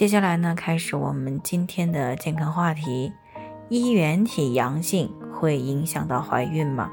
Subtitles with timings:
[0.00, 3.12] 接下来呢，开始我们今天的健康话题：
[3.68, 6.90] 衣原体阳性会影响到怀孕吗？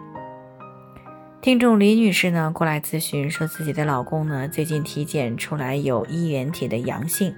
[1.42, 7.34] 听众李女士呢过来咨询，说自己的老公呢最近体检出来有衣原体的阳性，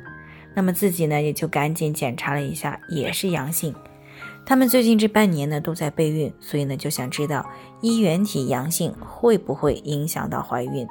[0.55, 3.71] 那么自己呢也就赶紧检查了一下，也是阳性。
[4.47, 7.47] 他们最近这半年呢都在备孕，所以呢就想知道
[7.81, 10.87] 衣原体阳性会不会影响到怀孕。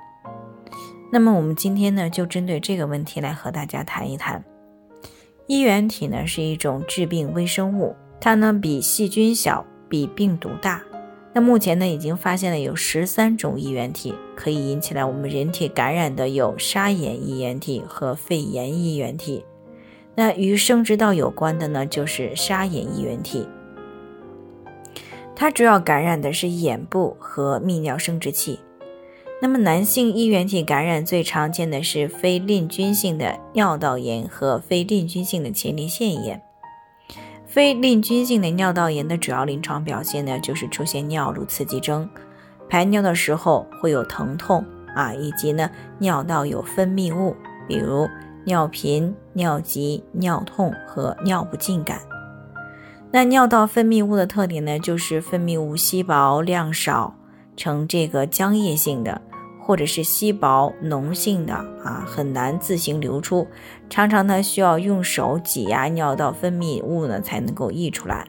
[1.10, 4.40] 那么我们今天呢就针对这个问题来和大家谈一谈。
[5.48, 10.82] 衣原体呢是一种致病微生物，它呢比细菌小，比病毒大。
[11.32, 19.42] 那目前呢已经发现了有十三种衣原体，可以引起来我们人体感染的有沙眼衣原体和肺炎衣原体。
[20.14, 23.48] 那与生殖道有关的呢就是沙眼衣原体，
[25.34, 28.60] 它主要感染的是眼部和泌尿生殖器。
[29.40, 36.42] 那么，男性衣原体感染最常见的是非淋菌性的尿道炎和非淋菌性的前列腺炎。
[37.46, 42.10] 非淋菌性的尿道炎的主要临床表现呢，就是出现尿路刺激征，
[42.68, 44.64] 排尿的时候会有疼痛
[44.96, 47.36] 啊，以及呢尿道有分泌物，
[47.68, 48.08] 比如
[48.44, 52.00] 尿频、尿急、尿痛和尿不尽感。
[53.12, 57.14] 那尿道分泌物的特点呢，就是分泌物稀薄、量少，
[57.56, 59.22] 呈这个浆液性的。
[59.68, 61.52] 或者是稀薄脓性的
[61.84, 63.46] 啊，很难自行流出，
[63.90, 68.26] 常常呢需要用手挤压尿道分泌物呢才能够溢出来。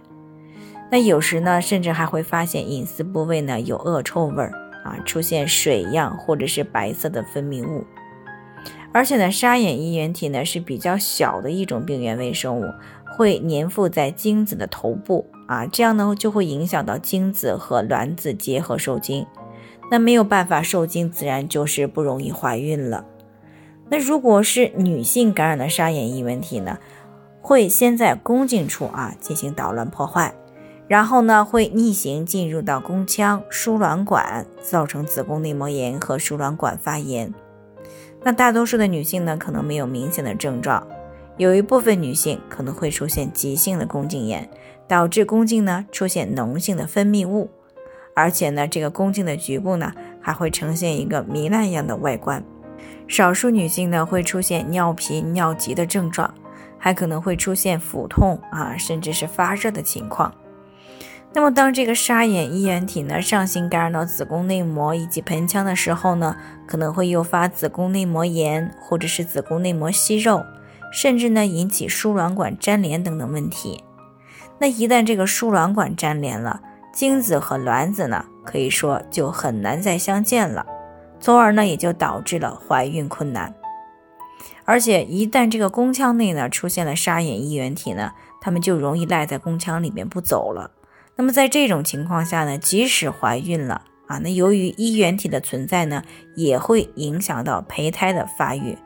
[0.92, 4.52] 那有时呢，甚至还会发现隐私部位呢有恶臭味儿
[4.84, 7.86] 啊，出现水样或者是白色的分泌物。
[8.92, 12.66] 而且呢，沙眼衣原体呢是比较小的一种病原微生物，
[13.16, 19.26] 会粘附在精子的头部啊，这样呢就会影响到精子和卵子结合受精。
[19.90, 23.06] 那没有办法受精，自然就是不容易怀孕了。
[23.90, 26.78] 那如果是女性感染的沙眼衣原体呢，
[27.42, 30.34] 会先在宫颈处啊进行捣乱破坏，
[30.88, 37.34] 然后呢会逆行进入到宫腔、输卵管，造成子宫内膜炎和输卵管发炎。
[38.24, 40.86] 那大多数的女性呢可能没有明显的症状，
[41.38, 44.48] 有一部分女性可能会出现急性的宫颈炎，
[44.88, 47.50] 导致宫颈呢出现脓性的分泌物。
[48.20, 52.44] 而且呢，这个宫颈的局部呢，还会呈现一个糜烂样的外观。
[53.08, 56.34] 少数女性呢，会出现尿频、尿急的症状，
[56.78, 60.34] 还可能会出现腹痛啊，甚至是发热的情况。
[61.32, 66.36] 那么，当这个沙眼衣原体呢上行感染到子宫内膜以及盆腔的时候呢，
[66.68, 70.44] 可能会诱发子宫内膜炎，或者是子宫内膜息肉，
[70.92, 73.84] 甚至呢引起输卵管粘连等等问题。
[74.60, 76.62] 那一旦这个输卵管粘连了，
[77.00, 80.66] 精子和卵子呢，可以说就很难再相见了，
[81.22, 83.56] 从而呢也就导致了怀孕困难。
[84.66, 88.12] 而且一旦这个宫腔内呢出现了沙眼衣原体呢，
[88.42, 90.72] 它们就容易赖在宫腔里面不走了。
[91.16, 96.04] 那么在这种情况下呢，即使怀孕了啊，那由于衣原体的存在呢，
[96.36, 98.78] 也会影响到胚胎的发育，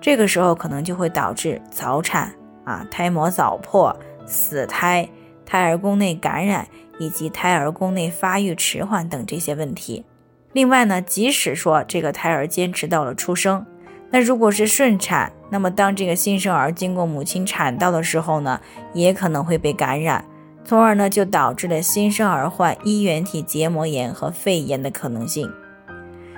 [0.00, 2.34] 这个时候可能就会导致早产
[2.64, 3.96] 啊、胎膜早破、
[4.26, 5.08] 死胎、
[5.52, 6.66] 胎儿宫内感染。
[6.98, 10.04] 以及胎儿宫内发育迟缓等这些问题。
[10.52, 13.66] 另外呢，即使说这个胎儿坚持到了出生，
[14.10, 18.60] 那如果是顺产，那么当这个新生儿经过母亲产道的时候呢，
[18.92, 20.24] 也可能会被感染，
[20.64, 25.50] 从而呢就导致了新生儿患衣原体结膜炎和肺炎的可能性。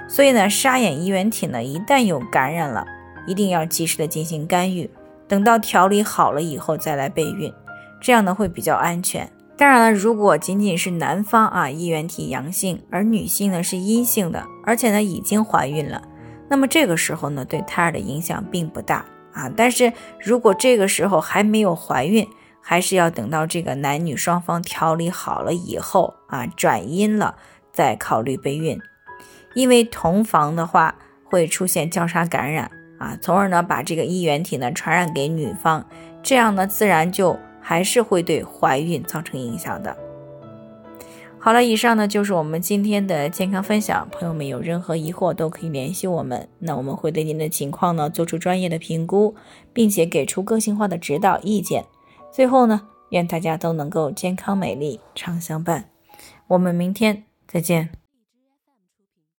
[0.08, 2.86] 所以呢，沙眼衣原体呢一旦有感染了，
[3.26, 4.88] 一定要及时的进行干预，
[5.28, 7.52] 等到调理好了以后再来备孕，
[8.04, 9.26] 这样呢会比较安全。
[9.56, 16.02] 当然了，如果仅仅是男方啊衣原体阳性，而女性呢是阴性的，而且呢已经怀孕了，
[16.50, 19.50] 那么这个时候呢对胎儿的影响并不大啊。
[19.56, 19.90] 但是
[20.20, 22.28] 如果这个时候还没有怀孕，
[22.60, 27.36] 还是要等到这个男女双方调理好了以后啊转阴了
[27.72, 28.78] 再考虑备孕，
[29.54, 35.86] 因为同房的话会出现交叉感染啊，从而呢把这个衣原体呢传染给女方，
[36.22, 37.38] 这样呢自然就。
[37.66, 39.96] 还是会对怀孕造成影响的。
[41.38, 44.06] 好了，以上呢就是我们今天的健康分享。
[44.12, 49.34] 朋友们有任何疑惑都可以联系我们，那我们会对您的情况呢做出专业的评估，
[49.72, 51.86] 并且给出个性化的指导意见。
[52.30, 55.90] 最后呢，愿大家都能够健康美丽常相伴。
[56.48, 58.03] 我们明天再见。